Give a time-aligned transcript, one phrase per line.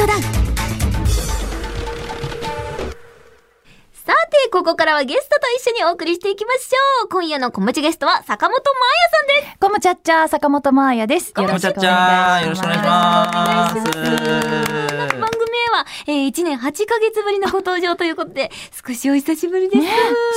[0.00, 0.49] トダウン。
[4.10, 7.08] さて、ここからはゲストと一緒にお送りしていきましょう。
[7.10, 8.70] 今夜の小持ちゲストは坂本真
[9.30, 9.58] 綾さんです。
[9.60, 11.32] コムチャッチャー坂本真綾です。
[11.36, 12.56] よろしくおちゃっちゃ願いします。
[12.56, 13.74] よろしくお願いします。
[13.76, 18.50] 番組へは、えー、1年8ヶ月ぶりのご登場ということで、
[18.84, 19.80] 少しお久しぶりです。
[19.80, 19.88] ね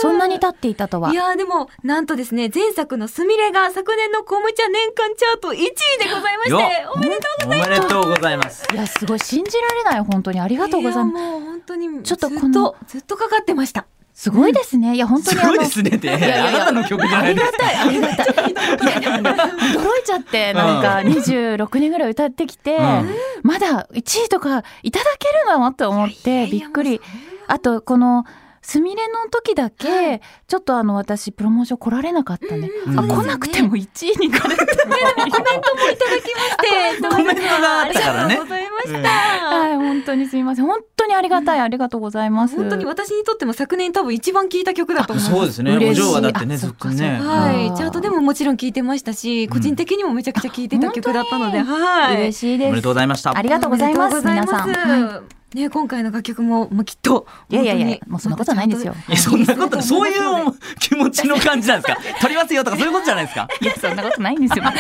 [0.04, 1.12] そんなに経っていたとは。
[1.12, 8.68] いやーでも、なんとですね、前作のすみれが昨年のコムチャ年間チャート1位でございまして、おめでとうおめでとうございます。
[8.72, 11.53] いや、すごい信じられない、本当にありがとうございます。
[11.66, 13.86] 当に、ちょっとずこのずっとかかってました。
[14.14, 14.96] すごいですね。
[14.96, 15.50] いや、本当すにあの。
[15.50, 17.58] ごいですねって、やいやあなたの曲じゃないですか。
[17.82, 18.52] ありがたい。
[18.52, 18.56] い
[18.94, 23.10] や、でもね、驚いちゃって、なんか26年ぐらい歌ってきて、うん
[23.42, 27.02] まだ1位とかいただけるのと思って、びっくり。
[27.48, 28.26] あと、この、
[28.64, 32.70] すみれの時だけ、ちょっとあの、私、プロモーション来られなかったね。
[32.88, 34.48] うんあ、来なくても1位になれた。
[34.48, 39.10] コメントもいただきまして、コメントがあったからねありがとうございました。
[39.10, 40.66] はい、本当にすみません。
[40.66, 41.60] 本当にありがたい。
[41.60, 42.56] ありがとうございます。
[42.56, 45.36] 本当に私にとっても昨年多分一番聴いた曲だと思います。
[45.36, 45.74] そうですね。
[45.74, 47.20] お嬉しい嬢はだってね、あずっとね。
[47.20, 52.16] はい、うんチャートでももちろん聴いてましたし、個人的にもめちゃくちゃ聴いてた曲だったので、はい。
[52.16, 52.68] 嬉しいです。
[52.70, 53.36] おめでとうございました。
[53.36, 54.22] ありがとうございます。
[54.22, 54.64] 皆さん。
[54.64, 57.28] とうございますはね、今回の楽曲も、もうきっと。
[57.50, 58.96] いやいやいや本当にもうそんなことはないですよ。
[59.08, 61.98] いや、そんなこと、そういう気持ちの感じなんですか？
[62.22, 63.48] 取りますよとか、そういうことじゃないですか？
[63.62, 64.64] い、いや、そんなことないんですよ。
[64.64, 64.74] 本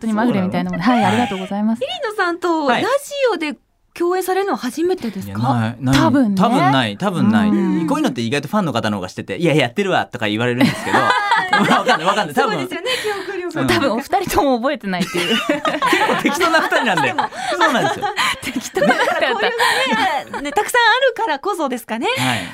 [0.00, 0.84] 当にまぐれみたいなもんで。
[0.84, 1.80] はい、ありがとうございます。
[1.80, 2.82] リノさんとはい。
[2.82, 2.94] ラジ
[3.34, 3.58] オで
[3.94, 6.40] 共演されるのは初めてですか、多分ね。
[6.40, 7.86] 多分ない多分ない、うん。
[7.88, 10.98] こういうのって意外とファンの方の方がしてて「いややってるわ」とか言われるんですけど。
[11.50, 12.34] わかんないわかんない。
[12.34, 12.58] 多分。
[12.58, 12.86] そうですよね、
[13.66, 15.36] 記憶力うん多分お二人とも覚えてないっていう。
[16.22, 17.14] 適当な二人なんで
[17.58, 18.06] そうなんですよ
[18.42, 22.06] 適当な方こういうのね、ね、たくさんあるからこそですかね。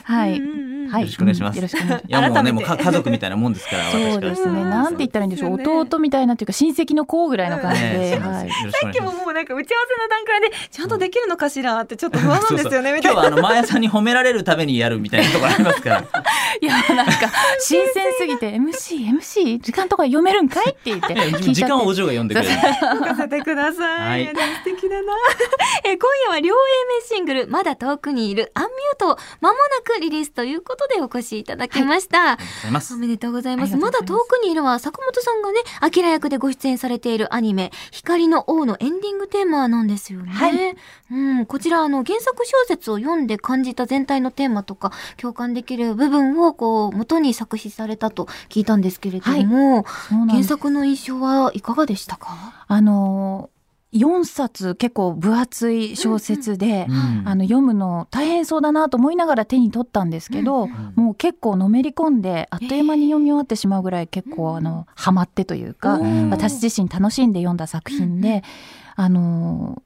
[0.04, 0.42] はい
[0.88, 1.02] はい。
[1.02, 4.12] よろしくお願いしますよろしくお願いしいやもうねもうか家族みたいなもんですからます。
[4.12, 4.64] そうですね。
[4.64, 5.54] なんて言ったらいいんでしょう。
[5.54, 8.18] 弟みたいなというか親戚の子ぐらいの感じねで。
[8.18, 8.60] はいです。
[8.60, 13.00] よろしくおさっき願いしますももうなんか打ち合わせの段階でちゃんとできるのかしらってちょっと不安なんですよね。
[13.02, 16.04] 今日はあのマーヤさんに褒められるためにやるみたいなところありますから
[16.60, 21.14] いや、なんか、新鮮すぎて、MC、MC、時間とか読めるんかいって言って、
[21.52, 24.26] 時間をお嬢が読んでくれる聞かせてください。
[24.26, 25.12] はい素敵だな。
[25.84, 26.58] え今夜は両 A
[27.00, 32.32] 面シングルまだ遠くにいるアンミュートを間もなくリリースということでお越しいただきました。
[32.32, 33.76] ありがとうございますおめでとうございます。
[33.76, 40.32] まだ遠くにいるは坂本さんがね、アキラ役でご出演されているアニメ、光の王のエンディングテーマなんですよね。
[40.32, 40.76] はい
[41.10, 50.48] うん、こちらあの原作小説を読んで感じた全体のテーマとか共感できる部分をこう元に作詞されたと聞いたんですけれども、そうなんです。
[50.48, 52.64] 原作の印象はいかがでしたか？
[52.66, 57.22] あのー、4冊結構分厚い小説で、うん。
[57.26, 60.92] あの読むの大変そうだなと思いながら手に取ったんですけど、うん。
[60.96, 66.30] もう結構のめり込んであっという間に読み終わってしまうぐらい結構あのハマってというか、ん。
[66.30, 68.42] 私自身楽しんで読んだ作品で、
[68.96, 69.82] あのー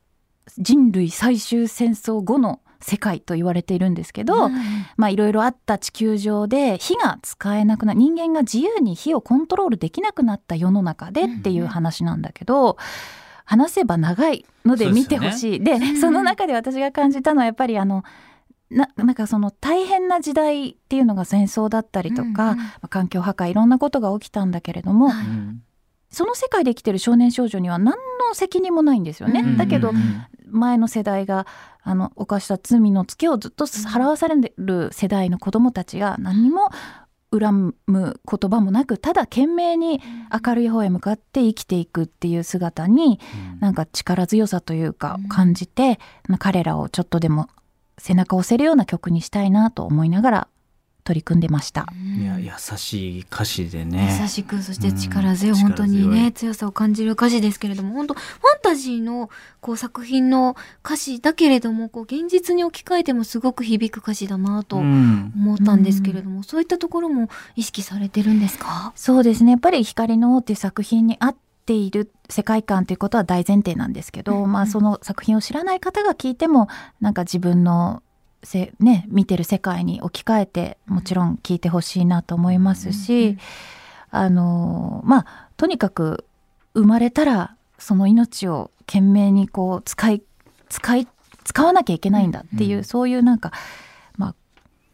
[0.57, 4.49] 人類最終戦争後の世界と言われているんですけど、
[4.97, 12.77] まあいろいろあった地球上で火が使えなくな人間が自由に火をコントロールできなくなった世の中でっていう話なんだけど、
[13.45, 15.65] 話せば長いので見てほしい。
[15.65, 16.01] でうん。
[16.01, 18.05] その中で私が感じたのはやっぱりあの
[18.71, 25.27] ななんかその大変な時代っていうのが戦争だったりとか、うんうんまあ環境破壊いろんなことが起きたんだけれども、はい。
[25.27, 25.63] うん
[26.11, 29.41] その世界で生きてる少年少女には何の責任もないんですよね。
[29.41, 29.57] うん。
[29.57, 30.27] だけど、うん。
[30.51, 31.47] 前の世代が
[31.83, 36.71] あの犯した罪のツケをずっと払わされる世代の子どもたちが何にも
[37.31, 40.01] 恨む言葉もなくただ懸命に
[40.47, 43.21] 明るい方へ向かって生きていくっていう姿に
[43.61, 45.29] なんか力強さというかうん。
[45.29, 45.99] 感じて、
[46.29, 47.49] まあ彼らをちょっとでも
[47.99, 50.49] 背中を押せるような曲にしたいなと思いながら
[51.09, 51.87] 取り組んでました。
[52.21, 54.19] いや優しい歌詞でね。
[54.21, 59.31] 優しくそして力強い、うん本当にね強さを感じる歌詞ですけれども本当ファンタジーの
[59.63, 60.55] こう作品の
[60.85, 65.33] 歌詞だけれどもこう現実に置き換えてもすごく響く歌詞だなとうん。
[65.35, 68.93] 思ったんですけれども、そういったところも意識されてるんですか？
[68.95, 69.53] そうですね。
[69.53, 74.53] やっぱり「光の王」っていう作品に合っている世界観ということは大前提なんですけど、うんうん。
[74.53, 76.69] まあその作品を知らない方が聞いても
[77.01, 78.03] なんか自分の
[78.43, 83.39] せ、ね、見てる世界に置き換えてもちろん聞いてほしいなと思いますし、
[84.11, 86.25] あのまあとにかく
[86.75, 90.23] 生まれたらその命を懸命にこう使い
[90.69, 91.09] 使い
[91.45, 93.53] 使わなきゃいけないんだっていう、うんそういうなんか、
[94.17, 94.35] まあ、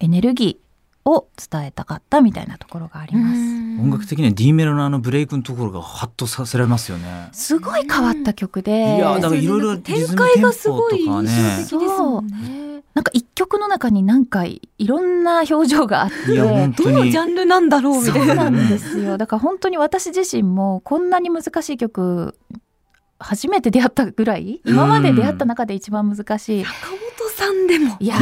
[0.01, 3.41] エネルギーを伝えたかったみたいなところがあります。
[3.81, 7.29] 音楽的には D メロのあのブレイクのところがハッとさせられますよね。
[7.33, 12.74] すごい変わった曲で、いやだからいろいろ展開がすごい印象的ですもんリね。
[12.95, 18.27] なんか一曲の中に何回いろんな表情があってどのにジャンルなんだろうみたいな。
[18.27, 22.37] そうなんですよだから本当に私自身もこんなに難しい曲
[23.19, 26.65] 初めて出会ったぐらい今まで出会った中で一番難しい。
[26.65, 27.97] 坂本さんでも。
[28.01, 28.15] いや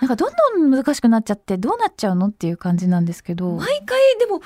[0.00, 3.56] なんかどんどん難しくなっちゃってどうなっちゃうのっていう感じなんですけど。
[3.56, 4.40] 毎回でも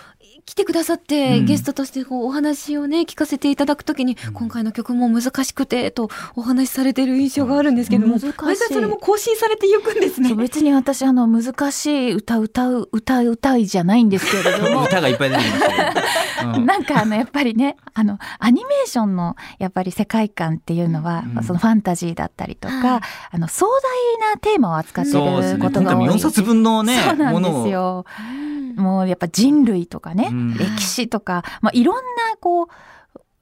[0.45, 1.47] 来てくださって、うん。
[1.47, 4.33] ゲストとしてこうお話をね聞かせていただくときに、うん。
[4.33, 8.27] 今回の曲も難しくてとお話しされてる印象があるんですけども難しい。
[8.37, 10.35] 毎回それも更新されていくんですね。
[10.35, 14.85] 別に私あの難しい歌歌う歌う歌いじゃないんですけれども。
[14.87, 15.69] 歌がいっぱい出てきまし
[16.43, 21.45] た なんかあのやっぱりねあのアニメーションのやっぱり世界観っていうのは、うん。
[21.45, 23.01] そのファンタジーだったりとか、はい。
[23.33, 25.19] あの壮大なテーマを扱ってる
[25.59, 26.09] ことが多い。
[26.09, 27.65] 4冊分のねそうなんでものを。
[27.65, 28.07] すよ。
[28.19, 28.75] うん。
[28.77, 30.57] もうやっぱ人類とかね、うん。
[30.57, 32.67] 歴史とか、まあ、いろんなこう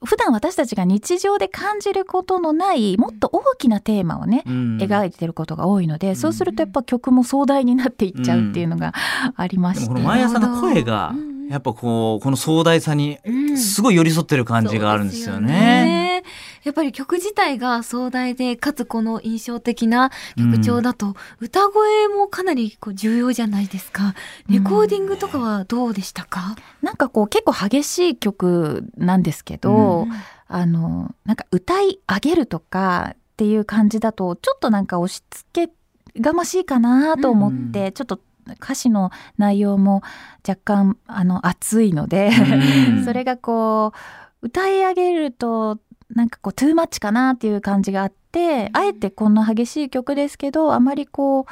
[0.03, 4.77] 普段私たちが日常で感じることのないもっと大きなテーマをね、うん。
[4.81, 6.15] 描いてることが多いので、ん。
[6.17, 8.93] そうするとやっぱ曲も壮大になっていっちゃうっていうのが
[9.37, 11.47] ありまして、でもこの毎朝の声がうん。
[11.47, 13.57] やっぱこうこの壮大さにうん。
[13.57, 16.10] すごい寄り添ってる感じがあるんですよね。
[16.63, 24.13] やっぱり曲自体が壮大でかつこの印象的な曲調だと、歌声もかなりこう重要じゃないですか。
[24.47, 30.11] レコーディングとかはどうでしたか、なんかこう結構激しい曲なんですけど、うん。
[30.53, 38.19] あのなんか歌い上げるとかっていう感じだとちょっとなんか押し付けがましいかなと思って、ちょっと
[38.61, 40.01] 歌詞の内容も
[40.45, 42.31] 若干あの熱いので、
[42.89, 43.05] うん。
[43.05, 43.93] それがこ
[44.41, 45.79] う歌い上げると
[46.15, 51.45] なんかこうトゥーマッチかなっていう感じがあって、あえてこんな激しい曲ですけどあまりこう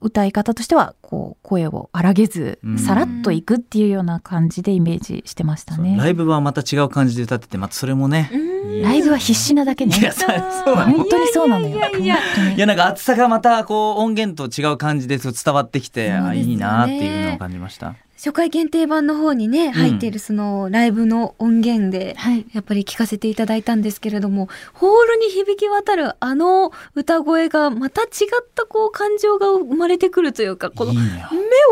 [0.00, 5.96] 歌い方としてはこう声を荒げずうんさらっといくっていうような感じでイメージしてましたね。
[5.98, 8.30] ライブはまた違う感じで歌っててまたそれもね。
[8.32, 9.96] うんライブは必死なだけね。
[9.96, 11.78] いやそう本当にそうなのよ。
[11.98, 17.94] いやなんか厚さがまたこう音源と違う感じで伝わってきて、ねあいいなっていうのを感じました。
[18.16, 22.46] 初回限定版の方にね入っているそのライブの音源で、はい。
[22.52, 28.08] やっぱり聞かせていただいたんですけれどもホールに響き渡るあの歌声がまた違っ
[28.54, 30.94] たこう感情が生まれてくるというかこの。
[30.94, 31.00] 目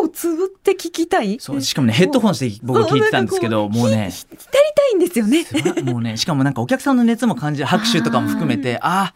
[0.02, 4.38] をつぶって聞きたいそうしかもねヘッドホンして僕聞いてたんですけどもうねひ浸り
[4.76, 5.44] たいんですよね。
[5.82, 9.14] もうねしかもなんかお客さんの熱も感じる 拍手とかも含めてあ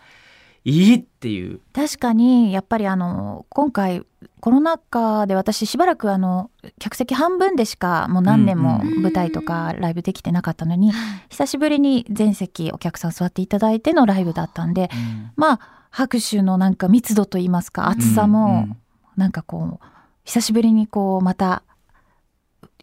[0.64, 1.60] いいっていう。
[1.72, 4.02] 確かにやっぱりあの今回
[4.40, 9.02] コロナ禍で私しばらくあの客席半分でしかもう何年もうんうん。
[9.02, 10.92] 舞台とかライブできてなかったのに
[11.28, 14.90] 久しぶりに全席お客さん座っていただいてのライブだったんで
[15.36, 18.68] まあ拍手のなんか密度といいますか厚さも
[19.16, 19.86] なんかこう
[20.24, 21.62] 久しぶりにこうまた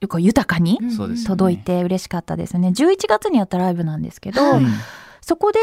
[0.10, 0.80] こう豊かに
[1.26, 2.70] 届いて嬉しかったですね。
[2.70, 4.68] 11月にやったライブなんですけど、うん
[5.22, 5.60] そこで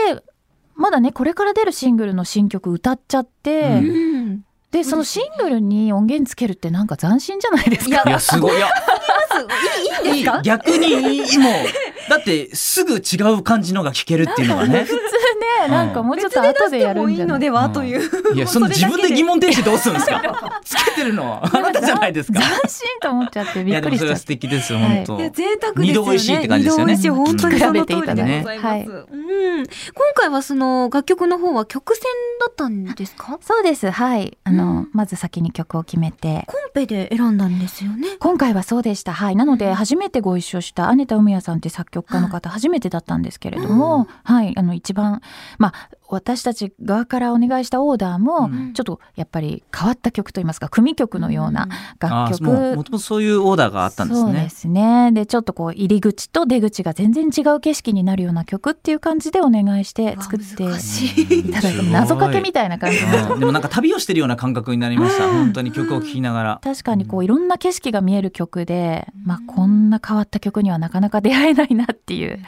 [0.75, 3.81] まだねこれから出るシングルの新曲歌っちゃって、
[4.71, 8.03] でそのシングルに音源つけるってなんか斬新じゃないですか？
[8.07, 8.57] いやすごい。
[8.57, 8.69] いや。
[10.05, 10.43] いいいいんですか？
[10.43, 11.53] 逆にもう
[12.09, 14.81] だってすぐ違う感じのが聞けるっていうのがね。
[14.85, 18.35] 普通ねなんかもうちょっと後でやるんじゃないではという。
[18.35, 20.61] いやその自分で疑問提起どうするんですか？
[20.65, 21.45] つけてるのは。
[21.45, 22.41] あなたじゃないですか。
[22.41, 25.23] 斬新と思っちゃっていびっくりしちゃっやでもそれは素敵です本当、い。
[25.25, 25.87] や贅沢ですよね。
[25.89, 26.97] 二度美味しいって感じですよね。
[26.97, 29.67] 二度美味しい本当にその通りでございうん。
[29.67, 29.67] 今
[30.15, 32.05] 回はその楽曲の方は曲線
[32.41, 33.39] だったんですか？
[33.41, 33.91] そうです。
[33.91, 34.39] はい。
[34.45, 34.89] あの、うん。
[34.93, 36.45] まず先に曲を決めて。
[36.47, 38.09] コンペで選んだんですよね。
[38.19, 39.13] 今回はそうでした。
[39.13, 39.37] はい。
[39.37, 45.21] なので初めてご一緒したアネタ・ウムヤさんって作曲家の方初めてだったんですけれども、はいあの一番
[45.59, 48.73] まあ私たち側からお願いしたオーダーも、うん。
[48.75, 54.27] ちょっとやっぱり変わった曲といいますか組曲のようなあ楽曲、もうもともとそういうオーダーがあったんですね。
[54.27, 55.11] そうですね。
[55.13, 60.67] でちょっとこう入り口と出口が全然違う景色になるような曲っていう感じでお願いして作ってい。
[60.67, 63.41] いただいて謎かけみたいな感じでうん。
[63.41, 65.27] でもなんか旅をしてるような感覚になりました。
[65.31, 66.61] 本当に曲を聴きながら。
[66.63, 72.39] 確かにこういろんな景色が見える曲で、まあ、こんな変わった曲にはなかなか出会えないなっていう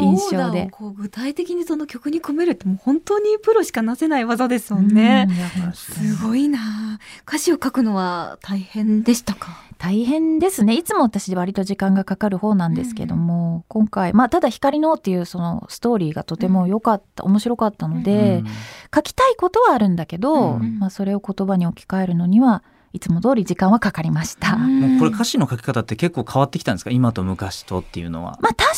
[0.00, 0.70] 印象で。
[0.96, 5.28] 具体的にその曲に込めるってもう本当にプロしかなせない技ですもんね。
[5.74, 7.00] すごいなあ。
[7.28, 9.62] 歌詞を書くのは大変でしたか？
[9.76, 18.46] 大変ですねいつも私割と時間がかかる方なんですけども、今回まあただ「光の」っていうそのストーリーがとても良かった、面白かったので、うん
[18.94, 24.56] 書きたいことはあるんだけど、うんまあ、それを言葉に置き換えるのにはいつも通り時間はかかりました。
[24.56, 26.92] もうこれ歌詞の書き方って結構変わってきたんですか？
[26.92, 28.38] 今と昔とっていうのは。
[28.40, 28.70] まあ確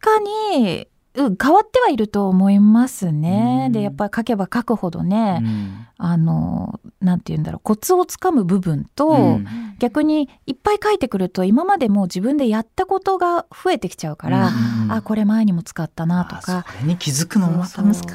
[0.00, 0.18] か
[0.58, 3.64] に、うん、変わってはいると思いますね。
[3.66, 3.72] うん。
[3.72, 5.86] でやっぱり書けば書くほどね、うん。
[5.96, 9.46] あのなんて言うんだろうコツをつかむ部分と、うん。
[9.78, 18.14] 逆にいっぱい書いてくると今までもう自分でやったことが増えてきちゃうから、うんあこれ前にも使ったなとあかそれに気づくのもまた難しいね。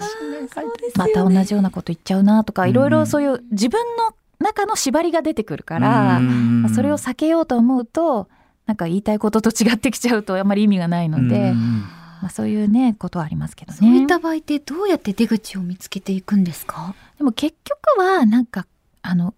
[0.96, 2.70] また同じようなこと言っちゃうなとか、うん。
[2.70, 6.64] いろいろそういう自分の中の縛りが出てくるから、うん。
[6.64, 8.28] まあそれを避けようと思うと
[8.66, 11.86] なんか言いたいことと違ってきちゃうとあまり意味がないので、うん
[12.22, 13.78] まあ、そういうねことはありますけどね。
[13.78, 18.66] そういった場合ってどうやって出口を見つけていくんですか、でも結局はなんか
[19.02, 19.34] あの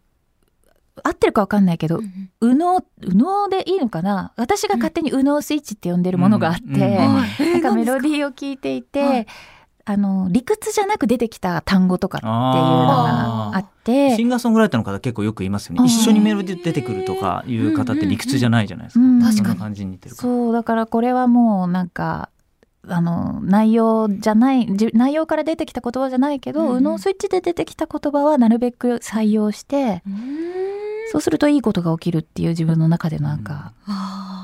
[1.03, 4.33] 合ってるかわかんないけど、うん右脳右脳でいいのかな？
[4.35, 6.79] 私が勝手に右脳スイッチって呼んでるものがあって、うんうん
[7.15, 7.51] はい。
[7.51, 9.27] なんかメロディーを聞いていて、はい。
[9.83, 15.83] あの理屈じゃなく出てきた単語とかっていうのがあってシンガーソングライターの方結構よく言いますよね。
[15.85, 19.33] 一緒にメロディー出てくるとかいう方って理屈じゃないじゃないですか、うんうんうん。
[19.33, 22.29] そんな感じに似てるそうだからこれはもうなんか
[22.87, 26.73] あの内容じゃないじ内容から出てきた言葉じゃないけど、うんうん。
[26.77, 30.01] 右脳スイッチで出てきた言葉はなるべく採用して
[31.11, 33.73] そうするといいことが起きるっていう自分の中でのなんか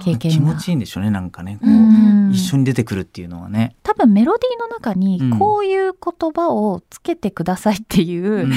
[0.04, 0.52] 経験が。
[0.52, 1.58] 気持ちいいんでしょうねなんかね。
[1.62, 2.32] こう、うん。
[2.32, 8.54] 一緒に出てくるっていうのはね、多分メロディーの中にうんこういう言葉をつけてくださいっていう、うん。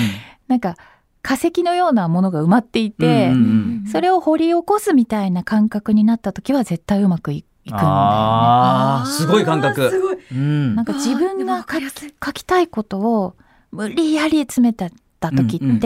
[0.49, 0.77] なんか
[1.23, 7.95] 化石のようなものが埋まっていて、うんうんそれを掘り起こすみたいな感覚になった時は絶対うまくいいくんだよね。
[7.95, 9.91] あーすごい感覚。
[9.91, 10.19] すごい。
[10.33, 10.75] うん。
[10.75, 13.37] なんか自分が書きたいことを
[13.73, 14.91] 無理やり詰めた
[15.31, 15.81] 時って、うんうんうん。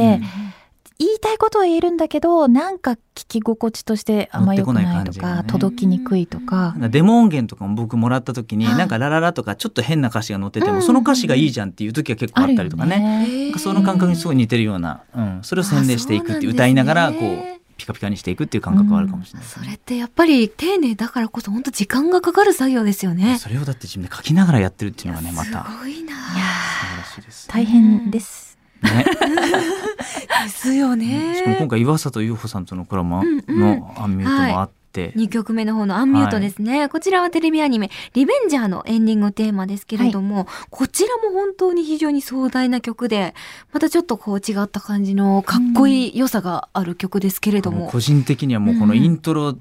[0.97, 5.49] 言いたいことは言えるんだけどなんか聞き心地としてあんま良くないと乗ってこない感じか、がね。
[5.49, 6.75] 届きにくいとか。
[6.78, 8.76] デモ音源とかも僕もらった時に、はい。
[8.76, 13.50] なんかラララとかちょっと変な歌詞が載ってても、うんその歌詞がいいじゃんっていう時は結構あったりとかね。
[13.50, 23.38] ねその感覚にすごい似てるような、うん、それを洗礼していくって歌いながらこうピカピカにしていくっていう感覚はあるかもしれないですね、それってやっぱり丁寧だからこそ本当時間がかかる作業ですよね。
[23.38, 26.12] それをだって自分で書きながらやってるっていうのがねまたすごいな。
[26.12, 26.45] いや
[26.81, 27.49] 素晴らしいです。
[27.49, 28.59] 大変です。
[28.83, 29.04] ね、
[30.45, 31.37] ですよね。
[31.37, 43.35] しかも今回岩里優穂さんとのコラボうんうんのアンミュートもあって、2曲目の方のアンミュートですね、こちらはテレビアニメ「リベンジャー」のエンディングテーマですけれども、こちらも本当に非常に壮大な曲で
[43.73, 49.57] またちょっとこう違った感じのかっこいい良さがある曲ですけれども、もう個人的にはもうこのイントロ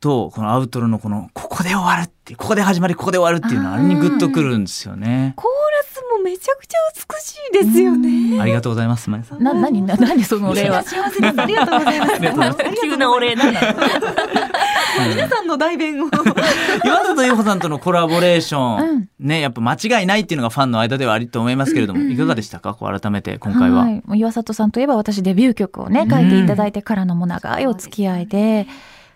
[0.00, 5.32] とこのアウトロのこのここで終わるってここで始まりここで終わるっていうのはあれにグッとくるんですよね。
[5.36, 5.93] コーラスも
[6.24, 8.40] めちゃくちゃ美しいですよね。
[8.40, 9.42] ありがとうございます、まやさん。
[9.42, 10.82] な、なに、な、なにそのお礼は。
[10.82, 11.40] 幸せです。
[11.40, 12.06] ありがとうございま
[12.52, 12.58] す。
[12.80, 13.60] 急なお礼なんだ。
[15.14, 16.08] 皆さんの代弁を。
[16.84, 22.74] 岩里優穂さんとのコラボレーション、うんねやっぱ間違いないっていうのがファンの間ではありと思いますけれども、うんうんうんいかがでしたか？
[22.74, 23.86] こう改めて今回は。
[24.14, 28.66] 岩里さんといえば私デビュー曲をね書いていただいてからのもう長いお付き合いで、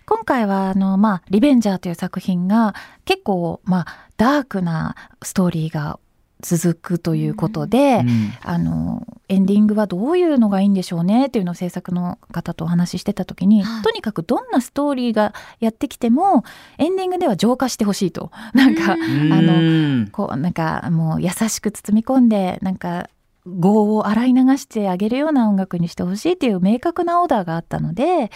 [0.07, 2.75] 今回はあのまあリベンジャーという作品が
[3.05, 3.87] 結構まあ
[4.17, 5.99] ダークなストーリーが
[6.40, 8.33] 続くということで、うん。
[8.42, 13.83] あのエンディングはどういうのがいいんでしょうねっていうのを制作の方とお話ししてた時に、はい。
[13.83, 16.45] とにかくどんなストーリーがやってきても
[16.78, 18.30] エンディングでは浄化してほしいと。
[18.54, 19.33] なんかうん。
[19.33, 19.57] あのう
[20.04, 20.09] ん。
[20.12, 23.09] こうなんかもう優しく包み込んでなんか
[23.47, 28.30] 業を洗い流してあげるような音楽にしてほしいっていう明確なオーダーがあったので、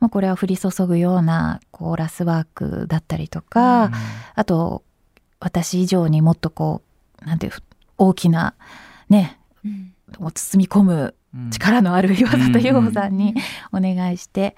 [0.00, 3.90] まあ、これは降り注ぐようなコーラスワークだったりとか、
[4.34, 4.82] あと
[5.40, 6.93] 私以上にもっとこう
[7.24, 7.52] なんていう
[7.98, 8.54] 大きな
[9.08, 11.50] ねうんを包み込むうん。
[11.50, 13.34] 力のある岩里優穂さんに
[13.72, 14.54] お願いして、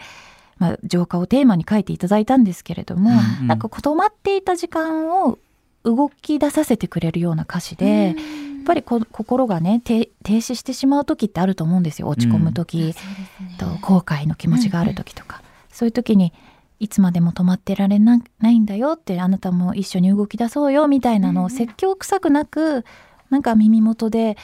[0.59, 3.11] まあ、浄化をテーマに書いていただいたんですけれども、
[3.41, 5.39] うんなんか止まっていた時間を
[5.85, 8.15] 動き出させてくれるような歌詞で、やっ
[8.67, 12.95] ぱりこ心がね停停止してしまう時ってあると思うんですよ落ち込む時、
[13.59, 16.35] と後悔の気持ちがある時とか、そういう時に
[16.78, 22.85] いつまでも止まってられなないんだよってあなたも一緒に動き出そうよみたいなのを説教臭くなく
[23.30, 24.37] なんか耳元で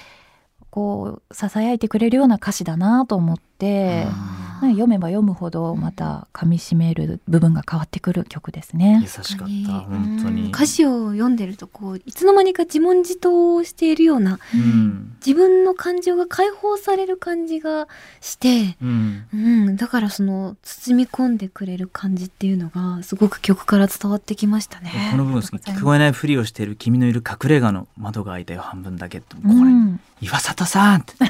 [0.71, 9.01] こう囁いてくれるような歌詞だなと思ってなんか読めば読むほどまた噛み締める部分が変わってくる曲ですね。
[9.03, 9.09] 優。
[9.09, 10.51] しかった本当に。
[10.51, 15.17] 歌詞を読んでるとこういつの間にか自問自答をしているようなうん。
[15.25, 17.89] 自分の感情が解放される感じが
[18.21, 19.25] して、うん。
[19.33, 24.91] うん、だからその包み込んでくれる感じっていうのがすごく曲から伝わってきましたね。
[25.13, 29.19] この部分聞こえないふりをしている君のいる隠れ家の窓が開いたよ半分だけ。
[29.19, 31.15] ってこれ、うん岩里さんって。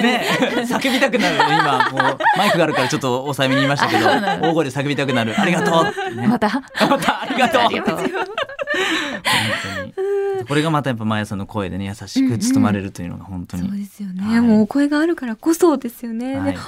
[0.00, 0.26] ね
[0.68, 4.04] 叫びたくなる今もうマイクがあるからちょっと抑えめに言いましたけど
[4.48, 5.34] 大声で叫びたくなる。
[5.40, 5.84] ありがとう。
[6.28, 6.62] また。
[6.88, 7.22] また。
[7.22, 7.62] ありがとう。
[7.62, 7.96] ありがとう。
[7.96, 8.06] 本
[9.62, 9.96] 当に。
[10.46, 14.40] これがまたやっぱマヤさんの声でね優しく包まれるというのが本当に、そうですよね、はい。
[14.40, 16.38] もうお声があるからこそですよね。
[16.38, 16.52] はい。
[16.52, 16.58] でアンミ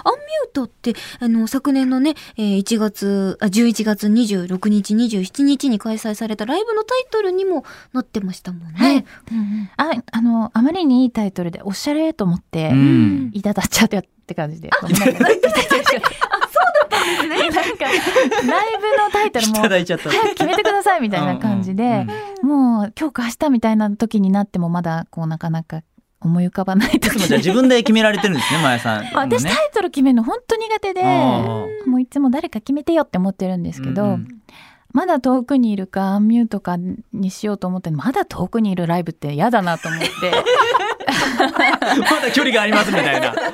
[0.46, 8.74] ュートってあの昨年のね、えー1月あ11月26日27日に開催されたライブのタイトルにもなってましたもんね。
[8.74, 9.04] はい。
[9.32, 9.70] うん。
[9.76, 13.30] ああのあまりにいいタイトルでおしゃれと思って、うん。
[13.32, 14.70] いただっちゃったって感じで。
[14.80, 17.38] そうだったんですね。
[17.38, 17.96] なんか、ライ
[18.80, 22.08] ブのタイトルも、早く決めてくださいみたいな感じで、うんうん
[22.48, 25.82] もう今日か明日みたいな時になってもまだこうなかなか
[26.20, 27.06] 思い浮かばない時。
[27.06, 34.28] いつもじゃあ自分で決められてるんですねマヤさん、ま あ私タイトル決めるの本当苦手で、あもういつも誰か決めてよって思ってるんですけど、うん
[34.98, 36.76] まだ遠くにいるかアンミュートか
[37.12, 40.08] にしようと思ってまだ遠くにいるライブって嫌だなと思って。
[41.38, 43.32] まだ距離がありますみたいな。
[43.32, 43.44] 書い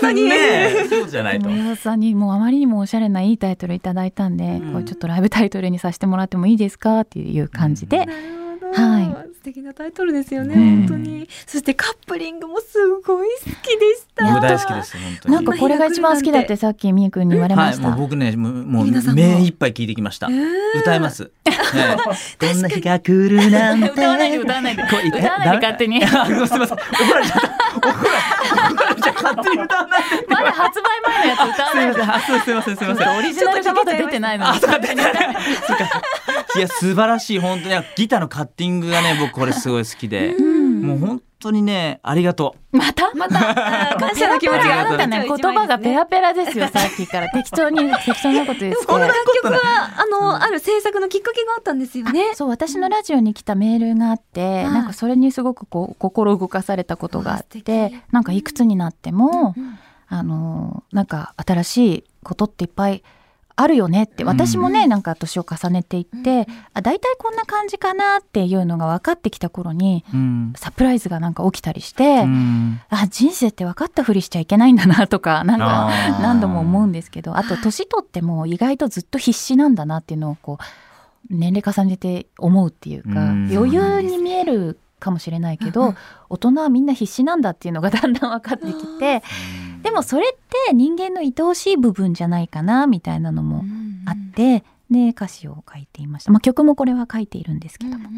[0.00, 0.24] たのに。
[0.24, 0.86] ねえ。
[0.86, 1.48] そうじゃないと。
[1.48, 4.72] 森田さんにもうあまりにもおしゃれないいタイトルいただいたんで、うん。
[4.74, 8.43] これちょっとライブタイトルにさせてもらってもいいですかっていう感じで、なるほど、
[8.74, 15.34] はい素敵なタイトルですよね、ね本当にそしてカップリングもすごい好きでした僕大好きです本当に。
[15.34, 17.88] なんかこれが一番好きだってさっきみーくんに言われまはい、した。
[17.88, 20.28] もう僕ね、もう目いっぱい聞いてきました。
[20.74, 21.30] 歌えます。
[21.44, 21.96] ね
[22.38, 23.90] どんな日が来るなんて。
[23.90, 26.58] 歌わないで歌わないで歌わないで勝手に あすみません。
[26.58, 27.50] 怒られちゃった。
[31.94, 32.40] せん。
[32.40, 32.76] すみません。
[32.76, 33.18] すみません。
[33.18, 34.50] オリジナルがまだ出てないのに。
[34.50, 35.14] あ、そうか、出てない。
[36.56, 37.38] いや、素晴らしい。
[37.38, 37.74] 本当に。
[37.96, 40.36] ギターのカッティングがね、僕これすごい好きで。
[40.84, 43.10] もう本当にね、ありがとまた？
[43.14, 43.38] また。
[43.98, 44.80] 感謝の気持ちが。
[44.80, 47.28] あなたね言葉がペラペラですよさっきから。
[47.30, 49.60] 適当に 適当なこと言ってこの楽曲は
[49.96, 52.32] あの、ある制作のきっかけがあったんですよね。
[52.34, 58.00] そう私のラジオに来たメールがあって、はいなんかそれにすごくこう心動かされたことがあって敵。
[58.10, 59.78] なんかいくつになっても、うん
[60.14, 63.02] あのなんか新しいことっていっぱい
[63.56, 64.28] あるよねってうん。
[64.28, 66.46] 私もね、なんか年を重ねていって、うん。
[66.72, 70.16] あ大体こんな感じかなっていうのが分かってきた頃にう。
[70.16, 70.52] うん。
[70.56, 72.80] サプライズがなんか起きたりして、うん。
[72.90, 75.90] あ人生って分かったふりしちゃいけないんだなとかなんか
[76.20, 80.64] 何度も思うんですけどあと年取っても意外とずっと必死なんだなっていうのをこう
[81.30, 83.56] 年齢重ねて思うっていうかうん。
[83.56, 85.94] 余裕に見えるかもしれないけど
[86.30, 89.22] 大人はみんな必死なんだっていうのがだんだん分かってきて
[89.84, 90.38] でもそれっ
[90.68, 93.64] て人間の愛おしい部分じゃないかなみたいなのも
[94.06, 97.98] あってで歌詞を書いていました、まあ、曲もこれは書いているんですけど。
[97.98, 98.08] も、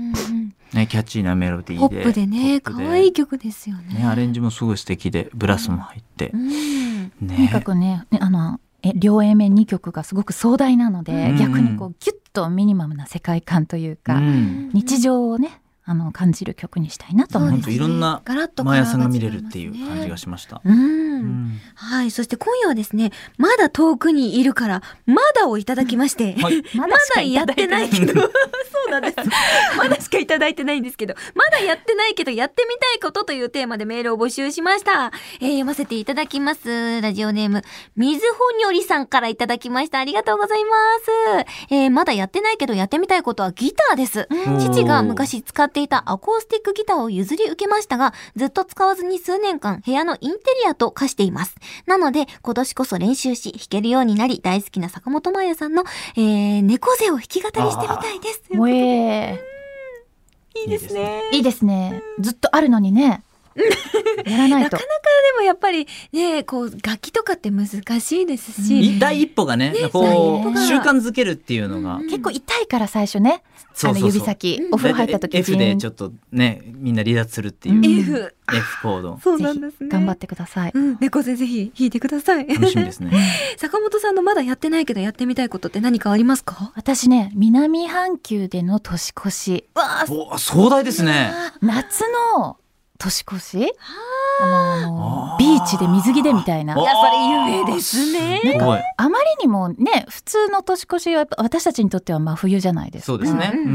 [0.73, 1.97] ね、キャッチーなメロディーで。
[1.97, 4.01] ポップでね可愛い曲ですよね。
[4.01, 6.31] ね、アレンジもすごい素敵で、ブラスも入って。
[6.35, 6.37] う。
[6.37, 7.11] ん。
[7.11, 7.61] とにねか。
[7.61, 11.37] くねねあのえ両 A 面2曲がすごく壮大なので、うん。
[11.37, 14.71] 逆にこうギュッとミニマムな世界観といううか、ん。
[14.73, 17.77] 日常をねあの感じる曲にしたいなと思い本当ます。
[17.77, 20.61] いろんなガラッとマーヤさんが見れるっていう感じがしました。
[20.65, 21.61] うん、うん。
[21.77, 22.11] はい。
[22.11, 26.65] そして今夜はですねまだ遠くにいるからまだをいただきまして、はい。
[26.77, 28.15] まだやってないけど。
[28.21, 28.29] そ
[28.89, 29.17] うなんです。
[29.79, 31.15] まだしかいただいてないんですけど。
[31.37, 37.01] まだやってないけどやってみたいことというテーマでメールを募集しました、えー読ませていただきます。
[37.01, 37.63] ラジオネーム
[37.95, 40.01] 水ほにょりさんからいただきました。
[40.01, 40.77] ありがとうございま
[41.39, 44.27] す、えーまだやってないけどやってみたいことはギターです。
[44.29, 51.57] うん父が昔使っていたアコースティックギターを譲り受けましたが、ずっと使わずに数年間部屋のインテリアと化しています。
[51.87, 55.85] なので、今年こそ練習し弾けるようになり、大好きな坂本真綾さんの、
[56.17, 58.43] えー、猫背を弾き語りしてみたいです。
[58.53, 59.41] もえ
[60.55, 61.23] いいですね。
[61.33, 63.23] いいですねずっとあるのにね
[64.27, 64.79] やらないとなかなか
[65.33, 67.69] でもやっぱりね、こう、楽器とかって難
[68.01, 77.81] しいですし、い第一歩がね、こ第一歩う、が習慣づけるっていうのが、うん結構痛いから最初ねあのそうそうそう指先うんお風呂入った時 F でちょっとね、みんな離脱するっていうう。
[77.81, 78.35] ん F。
[78.53, 79.19] F コード。
[79.25, 79.89] そうなんですね。
[79.89, 80.73] 頑張ってください。
[80.75, 82.47] うん、猫背ぜひ弾いてください。
[82.47, 83.11] 楽しみですね。
[83.59, 86.73] 坂本さんのまだやってないけどやってみたいことって何かありますか？
[86.77, 91.33] 私ね南半球での年越しわあ、お壮大ですね。
[91.61, 92.03] 夏
[92.37, 92.57] の
[92.97, 93.73] 年越し？
[94.43, 96.75] あビーチで水着でみたいな。
[96.75, 98.41] いおや、それ有名ですね。
[98.43, 98.81] すごい。
[98.97, 103.07] あまりにもね普通の年越しはやっぱ私たちにとっては真冬じゃないですか。
[103.07, 103.53] そうですね。
[103.55, 103.69] うんうん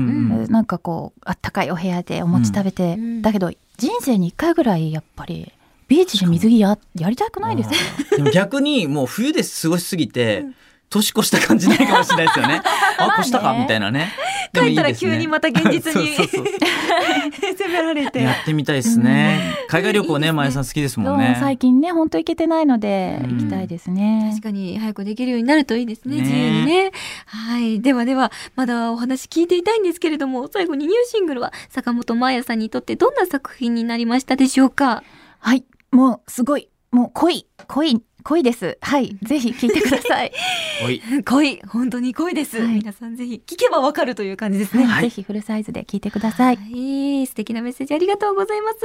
[0.43, 0.51] うん。
[0.51, 3.21] なんかこうあったかいお部屋でお餅食べて、うん。
[3.21, 5.51] だけど人生に一回ぐらいやっぱり
[5.87, 7.75] ビーチで水着ややりたくないですか
[8.17, 10.45] でも逆にもう冬で過ごしすぎて、
[10.91, 12.61] 年越した感じないかもしれないですよね。
[12.99, 14.11] あ、越したかみたいなね。
[14.51, 15.11] でも帰ったらいいですね。
[15.13, 18.21] 急にまた現実に 責め られて。
[18.21, 19.55] やってみたいですね。
[19.69, 21.37] 海外旅行ね、まやさん好きですもんね。
[21.39, 24.31] 最近ね本当行けてないのでうん行きたいですね。
[24.31, 26.91] 確、かに早くできるようになるといいですねね自由にね。
[27.25, 27.79] はい。
[27.81, 35.03] ではではまだお話聞いていたいんですけれども最後にニューシングルは坂本真綾さんにとってどんな作品になりましたでしょうか？
[35.39, 35.63] はい。
[35.91, 36.67] もうすごい。
[36.91, 38.77] もう濃い濃い濃いです。
[38.81, 39.15] はい。
[39.23, 40.31] ぜひ聞いてください。
[40.85, 41.01] おい。
[41.23, 41.61] 恋。
[41.67, 42.75] 本当に恋です、はい。
[42.75, 44.85] 皆さんぜひ聞けばわかるという感じですね。
[44.85, 45.03] はい。
[45.03, 46.55] ぜひフルサイズで聞いてください。
[46.55, 48.77] はい、素敵なメッセージありがとうございます。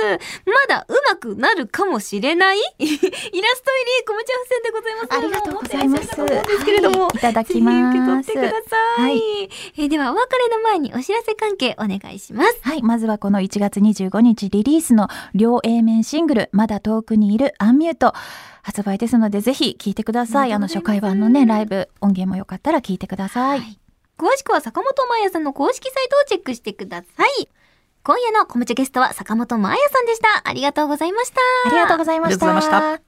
[0.47, 2.59] まだ上手くなるかもしれない？
[2.79, 3.13] イラスト入り
[4.07, 5.07] コムチャ付箋でございます。
[5.13, 6.07] ありがとうございます。
[6.47, 7.17] ですけれども、はい。
[7.17, 8.57] いただぜひきま受け取ってすくださ
[8.99, 9.03] い。
[9.03, 9.21] はい。
[9.79, 12.59] えーではお別れの前にお知らせ関係お願いします。
[12.63, 12.83] はい。
[12.83, 18.13] まずはこの1月25日リリースの両 A 面シングル、まだ遠くにいるアンミュート。
[18.63, 20.53] 発売ですので、ぜひ聴いてください。
[20.53, 23.79] あの、初回版のね、ライブ、音源もよかったら聴いてください。
[24.19, 27.49] 詳しくは坂本真綾さんの公式サイトをチェックしてください。
[28.03, 30.49] 今夜のコムチャゲストは坂本真綾さんでした。
[30.49, 31.41] ありがとうございました。
[31.67, 32.47] ありがとうございました。
[32.47, 33.07] ありがとうございました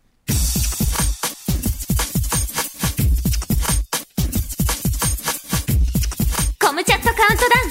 [6.79, 7.71] ムチャットカウントダウン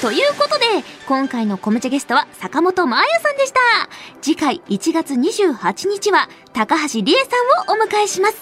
[0.00, 0.64] ということで、
[1.12, 3.60] 今回のコムチャゲストは坂本真綾さんでした。
[4.22, 8.36] 次回1月28日は高橋理恵さんをお迎えします。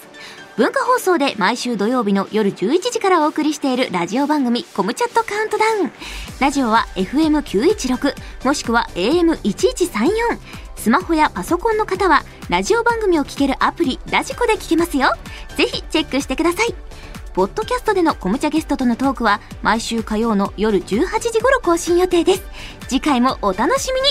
[0.57, 5.93] 文化放送で毎週土曜日の夜11時からお送りしているラジオ番組コムチャットカウントダウン。
[6.39, 10.39] ラジオは FM916 もしくは AM1134。
[10.77, 15.09] スマホやパソコンの方はラジオ番組を聴けるアプリラジコで聴けますよ。
[15.57, 16.90] ぜひチェックしてください。
[17.33, 22.43] ポッドキャストでのコムチャゲストとのトークは毎週火曜の夜18時頃更新予定です。
[22.89, 24.09] 次回もお楽しみに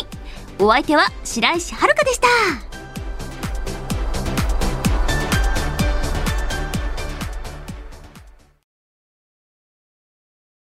[0.59, 2.68] お相手は白石遥でした。